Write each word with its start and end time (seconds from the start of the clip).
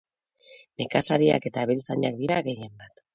Nekazariak 0.81 1.45
eta 1.49 1.65
abeltzainak 1.67 2.17
dira 2.23 2.39
gehienbat. 2.49 3.05